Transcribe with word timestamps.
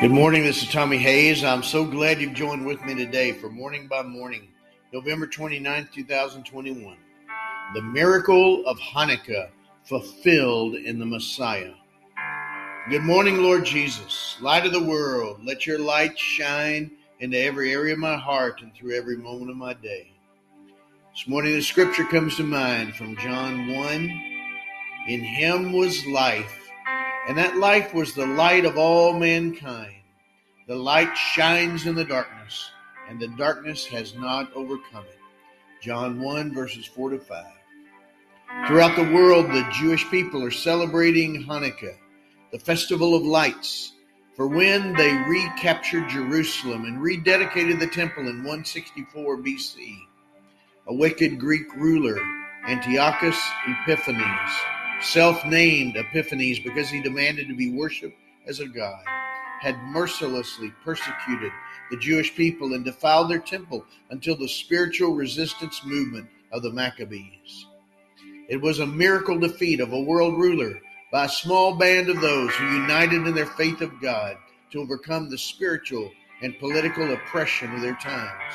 Good 0.00 0.10
morning. 0.10 0.42
This 0.42 0.60
is 0.60 0.68
Tommy 0.68 0.98
Hayes. 0.98 1.44
I'm 1.44 1.62
so 1.62 1.84
glad 1.84 2.20
you've 2.20 2.34
joined 2.34 2.66
with 2.66 2.84
me 2.84 2.96
today 2.96 3.30
for 3.32 3.48
Morning 3.48 3.86
by 3.86 4.02
Morning, 4.02 4.48
November 4.92 5.26
29th, 5.26 5.92
2021. 5.92 6.96
The 7.74 7.80
miracle 7.80 8.66
of 8.66 8.76
Hanukkah 8.80 9.50
fulfilled 9.84 10.74
in 10.74 10.98
the 10.98 11.06
Messiah. 11.06 11.72
Good 12.90 13.02
morning, 13.02 13.38
Lord 13.38 13.64
Jesus, 13.64 14.36
light 14.42 14.66
of 14.66 14.72
the 14.72 14.82
world. 14.82 15.38
Let 15.44 15.64
your 15.64 15.78
light 15.78 16.18
shine 16.18 16.90
into 17.20 17.38
every 17.38 17.72
area 17.72 17.94
of 17.94 18.00
my 18.00 18.16
heart 18.16 18.62
and 18.62 18.74
through 18.74 18.96
every 18.96 19.16
moment 19.16 19.52
of 19.52 19.56
my 19.56 19.74
day. 19.74 20.12
This 21.12 21.28
morning, 21.28 21.54
the 21.54 21.62
scripture 21.62 22.04
comes 22.04 22.36
to 22.36 22.42
mind 22.42 22.96
from 22.96 23.16
John 23.16 23.68
1 23.68 24.02
In 25.06 25.20
him 25.20 25.72
was 25.72 26.04
life 26.06 26.63
and 27.26 27.38
that 27.38 27.56
life 27.56 27.94
was 27.94 28.14
the 28.14 28.26
light 28.26 28.64
of 28.64 28.76
all 28.76 29.12
mankind. 29.18 29.94
The 30.66 30.76
light 30.76 31.16
shines 31.16 31.86
in 31.86 31.94
the 31.94 32.04
darkness, 32.04 32.70
and 33.08 33.20
the 33.20 33.28
darkness 33.28 33.86
has 33.86 34.14
not 34.14 34.52
overcome 34.54 35.04
it. 35.04 35.18
John 35.82 36.20
1, 36.20 36.54
verses 36.54 36.86
4 36.86 37.10
to 37.10 37.18
5. 37.18 37.44
Throughout 38.66 38.96
the 38.96 39.12
world, 39.12 39.46
the 39.46 39.68
Jewish 39.72 40.08
people 40.10 40.42
are 40.42 40.50
celebrating 40.50 41.44
Hanukkah, 41.44 41.96
the 42.52 42.58
festival 42.58 43.14
of 43.14 43.22
lights, 43.22 43.92
for 44.36 44.46
when 44.46 44.94
they 44.94 45.12
recaptured 45.28 46.08
Jerusalem 46.08 46.84
and 46.84 46.98
rededicated 46.98 47.78
the 47.78 47.86
temple 47.86 48.28
in 48.28 48.38
164 48.38 49.38
BC, 49.38 49.98
a 50.88 50.94
wicked 50.94 51.38
Greek 51.38 51.74
ruler, 51.76 52.18
Antiochus 52.66 53.38
Epiphanes, 53.66 54.50
self 55.04 55.44
named 55.44 55.96
Epiphanes 55.96 56.58
because 56.58 56.88
he 56.88 57.02
demanded 57.02 57.46
to 57.48 57.54
be 57.54 57.70
worshiped 57.70 58.16
as 58.46 58.60
a 58.60 58.66
god, 58.66 59.04
had 59.60 59.76
mercilessly 59.84 60.72
persecuted 60.82 61.52
the 61.90 61.96
Jewish 61.98 62.34
people 62.34 62.74
and 62.74 62.84
defiled 62.84 63.30
their 63.30 63.38
temple 63.38 63.84
until 64.10 64.36
the 64.36 64.48
spiritual 64.48 65.14
resistance 65.14 65.84
movement 65.84 66.28
of 66.52 66.62
the 66.62 66.72
Maccabees. 66.72 67.66
It 68.48 68.60
was 68.60 68.80
a 68.80 68.86
miracle 68.86 69.38
defeat 69.38 69.80
of 69.80 69.92
a 69.92 70.00
world 70.00 70.38
ruler 70.38 70.80
by 71.12 71.26
a 71.26 71.28
small 71.28 71.76
band 71.76 72.08
of 72.08 72.20
those 72.20 72.50
who 72.54 72.64
united 72.74 73.26
in 73.26 73.34
their 73.34 73.46
faith 73.46 73.80
of 73.80 74.00
God 74.00 74.36
to 74.72 74.80
overcome 74.80 75.30
the 75.30 75.38
spiritual 75.38 76.10
and 76.42 76.58
political 76.58 77.12
oppression 77.12 77.72
of 77.74 77.80
their 77.80 77.96
times. 77.96 78.54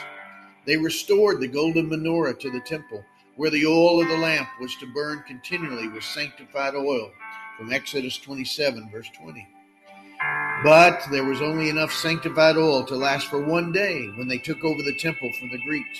They 0.65 0.77
restored 0.77 1.39
the 1.39 1.47
golden 1.47 1.89
menorah 1.89 2.37
to 2.39 2.51
the 2.51 2.61
temple 2.61 3.03
where 3.39 3.49
the 3.49 3.65
oil 3.65 4.01
of 4.01 4.07
the 4.09 4.17
lamp 4.17 4.49
was 4.59 4.75
to 4.75 4.93
burn 4.93 5.23
continually 5.25 5.87
with 5.87 6.03
sanctified 6.03 6.75
oil, 6.75 7.09
from 7.57 7.71
Exodus 7.71 8.17
27, 8.17 8.89
verse 8.91 9.09
20. 9.17 9.47
But 10.61 11.01
there 11.09 11.23
was 11.23 11.41
only 11.41 11.69
enough 11.69 11.93
sanctified 11.93 12.57
oil 12.57 12.83
to 12.83 12.97
last 12.97 13.27
for 13.27 13.41
one 13.41 13.71
day 13.71 14.09
when 14.17 14.27
they 14.27 14.39
took 14.39 14.61
over 14.65 14.83
the 14.83 14.99
temple 14.99 15.31
from 15.39 15.51
the 15.51 15.63
Greeks. 15.63 15.99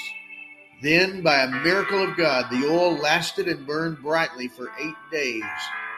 Then, 0.81 1.21
by 1.21 1.43
a 1.43 1.63
miracle 1.63 2.03
of 2.03 2.17
God, 2.17 2.51
the 2.51 2.67
oil 2.67 2.97
lasted 2.97 3.47
and 3.47 3.65
burned 3.65 4.01
brightly 4.01 4.49
for 4.49 4.73
eight 4.77 4.97
days 5.09 5.43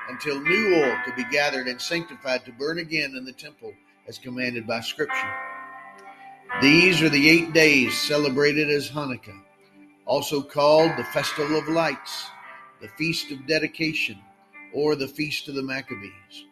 until 0.09 0.39
new 0.39 0.75
oil 0.75 0.95
could 1.03 1.15
be 1.15 1.25
gathered 1.31 1.67
and 1.67 1.81
sanctified 1.81 2.45
to 2.45 2.51
burn 2.51 2.77
again 2.77 3.15
in 3.17 3.25
the 3.25 3.33
temple 3.33 3.73
as 4.07 4.19
commanded 4.19 4.67
by 4.67 4.79
Scripture. 4.79 5.33
These 6.61 7.01
are 7.01 7.09
the 7.09 7.27
eight 7.27 7.51
days 7.51 7.97
celebrated 7.97 8.69
as 8.69 8.91
Hanukkah 8.91 9.41
also 10.11 10.41
called 10.41 10.91
the 10.97 11.05
Festival 11.05 11.57
of 11.57 11.69
Lights, 11.69 12.25
the 12.81 12.89
Feast 12.89 13.31
of 13.31 13.47
Dedication, 13.47 14.19
or 14.73 14.93
the 14.93 15.07
Feast 15.07 15.47
of 15.47 15.55
the 15.55 15.63
Maccabees. 15.63 16.47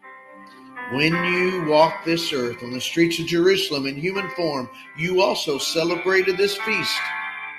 When 0.94 1.14
you 1.26 1.66
walked 1.68 2.06
this 2.06 2.32
earth 2.32 2.64
on 2.64 2.72
the 2.72 2.80
streets 2.80 3.20
of 3.20 3.28
Jerusalem 3.28 3.86
in 3.86 3.98
human 3.98 4.30
form, 4.30 4.70
you 4.98 5.22
also 5.22 5.58
celebrated 5.58 6.38
this 6.38 6.56
feast. 6.56 7.02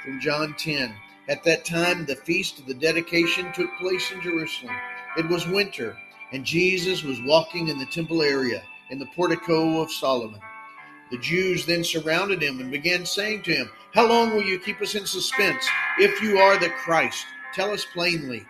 From 0.03 0.19
John 0.19 0.55
10. 0.57 0.95
At 1.29 1.45
that 1.45 1.67
time, 1.67 2.07
the 2.07 2.17
feast 2.17 2.59
of 2.59 2.65
the 2.65 2.73
dedication 2.73 3.53
took 3.53 3.69
place 3.79 4.11
in 4.11 4.23
Jerusalem. 4.23 4.75
It 5.19 5.29
was 5.29 5.47
winter, 5.47 5.99
and 6.33 6.47
Jesus 6.47 7.03
was 7.03 7.21
walking 7.27 7.69
in 7.69 7.77
the 7.77 7.85
temple 7.85 8.23
area 8.23 8.63
in 8.89 8.99
the 8.99 9.11
portico 9.15 9.83
of 9.83 9.93
Solomon. 9.93 10.41
The 11.11 11.19
Jews 11.19 11.67
then 11.67 11.83
surrounded 11.83 12.41
him 12.43 12.61
and 12.61 12.71
began 12.71 13.05
saying 13.05 13.43
to 13.43 13.53
him, 13.53 13.71
How 13.95 14.07
long 14.07 14.31
will 14.31 14.43
you 14.43 14.61
keep 14.61 14.81
us 14.81 14.95
in 14.95 15.07
suspense? 15.07 15.67
If 15.99 16.23
you 16.23 16.39
are 16.39 16.57
the 16.57 16.71
Christ, 16.71 17.27
tell 17.53 17.73
us 17.73 17.85
plainly. 17.93 18.47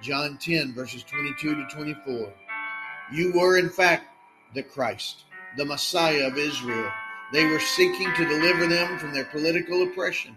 John 0.00 0.38
10, 0.38 0.72
verses 0.72 1.02
22 1.02 1.56
to 1.56 1.66
24. 1.74 2.32
You 3.12 3.32
were, 3.32 3.58
in 3.58 3.68
fact, 3.68 4.04
the 4.54 4.62
Christ, 4.62 5.24
the 5.56 5.64
Messiah 5.64 6.28
of 6.28 6.38
Israel. 6.38 6.90
They 7.32 7.46
were 7.46 7.58
seeking 7.58 8.12
to 8.14 8.28
deliver 8.28 8.68
them 8.68 8.98
from 8.98 9.12
their 9.12 9.24
political 9.24 9.82
oppression, 9.82 10.36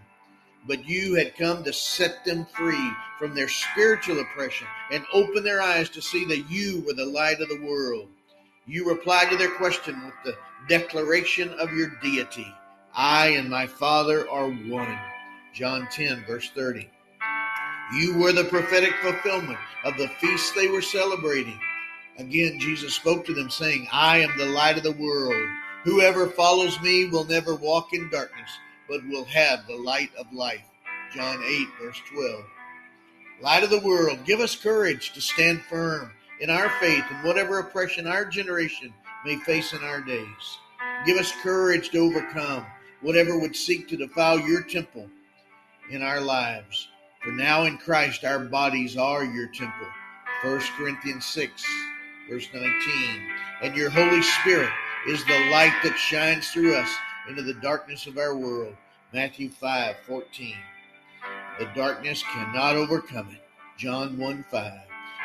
but 0.66 0.84
you 0.88 1.14
had 1.14 1.36
come 1.36 1.62
to 1.62 1.72
set 1.72 2.24
them 2.24 2.46
free 2.46 2.90
from 3.16 3.32
their 3.32 3.48
spiritual 3.48 4.18
oppression 4.18 4.66
and 4.90 5.04
open 5.12 5.44
their 5.44 5.62
eyes 5.62 5.88
to 5.90 6.02
see 6.02 6.24
that 6.24 6.50
you 6.50 6.82
were 6.84 6.94
the 6.94 7.06
light 7.06 7.40
of 7.40 7.48
the 7.48 7.62
world. 7.64 8.08
You 8.66 8.88
replied 8.88 9.30
to 9.30 9.36
their 9.36 9.50
question 9.52 10.04
with 10.04 10.14
the 10.24 10.36
declaration 10.68 11.50
of 11.54 11.72
your 11.72 11.88
deity. 12.02 12.54
I 12.94 13.28
and 13.28 13.48
my 13.48 13.66
Father 13.66 14.28
are 14.28 14.48
one. 14.48 14.98
John 15.52 15.88
10, 15.90 16.24
verse 16.26 16.50
30. 16.54 16.90
You 17.94 18.18
were 18.18 18.32
the 18.32 18.44
prophetic 18.44 18.94
fulfillment 19.02 19.58
of 19.84 19.96
the 19.96 20.08
feast 20.20 20.54
they 20.54 20.68
were 20.68 20.82
celebrating. 20.82 21.58
Again, 22.18 22.60
Jesus 22.60 22.94
spoke 22.94 23.24
to 23.26 23.34
them, 23.34 23.50
saying, 23.50 23.88
I 23.90 24.18
am 24.18 24.36
the 24.36 24.46
light 24.46 24.76
of 24.76 24.82
the 24.82 24.92
world. 24.92 25.48
Whoever 25.84 26.28
follows 26.28 26.80
me 26.80 27.06
will 27.06 27.24
never 27.24 27.54
walk 27.54 27.92
in 27.92 28.10
darkness, 28.10 28.50
but 28.88 29.06
will 29.08 29.24
have 29.24 29.66
the 29.66 29.76
light 29.76 30.10
of 30.18 30.32
life. 30.32 30.62
John 31.14 31.42
8, 31.42 31.66
verse 31.82 32.00
12. 32.12 32.44
Light 33.42 33.64
of 33.64 33.70
the 33.70 33.80
world, 33.80 34.24
give 34.24 34.40
us 34.40 34.54
courage 34.54 35.12
to 35.12 35.20
stand 35.20 35.62
firm 35.62 36.12
in 36.40 36.50
our 36.50 36.70
faith 36.80 37.04
and 37.10 37.24
whatever 37.24 37.58
oppression 37.58 38.06
our 38.06 38.24
generation 38.24 38.92
may 39.24 39.36
face 39.36 39.72
in 39.72 39.82
our 39.84 40.00
days. 40.00 40.58
Give 41.06 41.18
us 41.18 41.32
courage 41.42 41.90
to 41.90 41.98
overcome 41.98 42.66
whatever 43.02 43.38
would 43.38 43.54
seek 43.54 43.88
to 43.88 43.96
defile 43.96 44.38
your 44.38 44.62
temple 44.62 45.08
in 45.90 46.02
our 46.02 46.20
lives. 46.20 46.88
For 47.22 47.32
now 47.32 47.64
in 47.64 47.76
Christ 47.78 48.24
our 48.24 48.38
bodies 48.38 48.96
are 48.96 49.24
your 49.24 49.48
temple. 49.48 49.86
1 50.42 50.60
Corinthians 50.78 51.26
6, 51.26 51.62
verse 52.30 52.48
19. 52.54 52.70
And 53.62 53.76
your 53.76 53.90
Holy 53.90 54.22
Spirit 54.22 54.70
is 55.06 55.22
the 55.26 55.50
light 55.50 55.78
that 55.82 55.98
shines 55.98 56.48
through 56.48 56.74
us 56.74 56.90
into 57.28 57.42
the 57.42 57.54
darkness 57.54 58.06
of 58.06 58.16
our 58.16 58.34
world. 58.34 58.74
Matthew 59.12 59.50
5, 59.50 59.96
14. 60.06 60.54
The 61.58 61.68
darkness 61.74 62.22
cannot 62.22 62.76
overcome 62.76 63.28
it. 63.32 63.42
John 63.76 64.16
1, 64.16 64.44
5. 64.50 64.72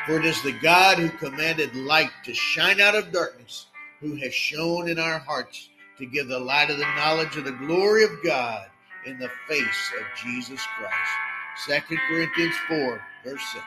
For 0.06 0.20
it 0.20 0.24
is 0.24 0.40
the 0.42 0.52
God 0.52 0.98
who 0.98 1.08
commanded 1.10 1.74
light 1.74 2.10
to 2.24 2.32
shine 2.32 2.80
out 2.80 2.94
of 2.94 3.10
darkness, 3.10 3.66
who 4.00 4.14
has 4.16 4.32
shone 4.32 4.88
in 4.88 5.00
our 5.00 5.18
hearts 5.18 5.68
to 5.98 6.06
give 6.06 6.28
the 6.28 6.38
light 6.38 6.70
of 6.70 6.78
the 6.78 6.94
knowledge 6.96 7.36
of 7.36 7.44
the 7.44 7.52
glory 7.52 8.04
of 8.04 8.22
God 8.24 8.68
in 9.04 9.18
the 9.18 9.30
face 9.48 9.92
of 9.98 10.06
Jesus 10.22 10.60
Christ. 10.78 11.82
2 11.88 11.96
Corinthians 12.08 12.54
4, 12.68 13.02
verse 13.24 13.42
6. 13.52 13.64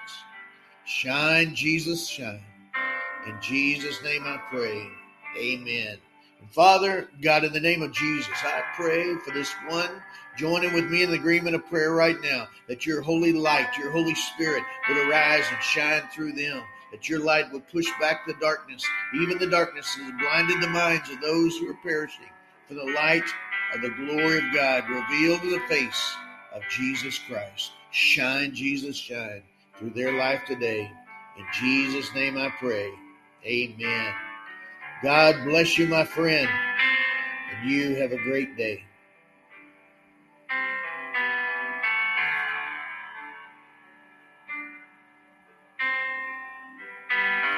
Shine, 0.85 1.53
Jesus, 1.53 2.07
shine. 2.07 2.41
In 3.27 3.35
Jesus' 3.41 4.01
name 4.01 4.23
I 4.25 4.39
pray. 4.49 4.87
Amen. 5.37 5.97
Father, 6.47 7.09
God, 7.21 7.43
in 7.43 7.53
the 7.53 7.59
name 7.59 7.81
of 7.81 7.91
Jesus, 7.91 8.33
I 8.43 8.63
pray 8.75 9.15
for 9.17 9.31
this 9.31 9.51
one 9.67 9.89
joining 10.37 10.73
with 10.73 10.89
me 10.89 11.03
in 11.03 11.09
the 11.09 11.17
agreement 11.17 11.55
of 11.55 11.67
prayer 11.67 11.91
right 11.93 12.15
now 12.23 12.47
that 12.67 12.85
your 12.85 13.01
holy 13.01 13.33
light, 13.33 13.77
your 13.77 13.91
Holy 13.91 14.15
Spirit 14.15 14.63
would 14.87 14.97
arise 14.97 15.43
and 15.51 15.61
shine 15.61 16.03
through 16.13 16.31
them, 16.31 16.61
that 16.91 17.09
your 17.09 17.19
light 17.19 17.51
would 17.51 17.67
push 17.67 17.87
back 17.99 18.25
the 18.25 18.33
darkness, 18.39 18.85
even 19.15 19.37
the 19.37 19.49
darkness 19.49 19.93
that 19.95 20.03
has 20.03 20.13
blinded 20.19 20.61
the 20.61 20.69
minds 20.69 21.09
of 21.09 21.19
those 21.21 21.57
who 21.57 21.69
are 21.69 21.77
perishing, 21.83 22.29
for 22.67 22.73
the 22.73 22.93
light 22.93 23.25
of 23.75 23.81
the 23.81 23.89
glory 23.89 24.37
of 24.37 24.53
God 24.53 24.89
revealed 24.89 25.41
to 25.41 25.51
the 25.51 25.67
face 25.67 26.15
of 26.53 26.61
Jesus 26.71 27.19
Christ. 27.19 27.71
Shine, 27.91 28.55
Jesus, 28.55 28.95
shine 28.95 29.43
through 29.77 29.91
their 29.91 30.13
life 30.13 30.41
today. 30.47 30.89
In 31.37 31.45
Jesus' 31.59 32.13
name 32.15 32.37
I 32.37 32.49
pray. 32.59 32.89
Amen. 33.45 34.13
God 35.01 35.45
bless 35.45 35.77
you, 35.77 35.87
my 35.87 36.03
friend, 36.03 36.49
and 37.51 37.69
you 37.69 37.95
have 37.95 38.11
a 38.11 38.17
great 38.17 38.57
day. 38.57 38.83